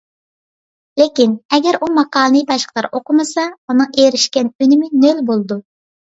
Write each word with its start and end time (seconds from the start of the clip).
لېكىن، 0.99 1.33
ئەگەر 1.57 1.75
ئۇ 1.79 1.89
ماقالىنى 1.97 2.41
باشقىلار 2.51 2.87
ئوقۇمىسا، 2.99 3.43
ئۇنىڭ 3.67 3.91
ئېرىشكەن 4.05 4.49
ئۈنۈمى 4.65 4.89
نۆل 5.05 5.21
بولىدۇ. 5.29 5.59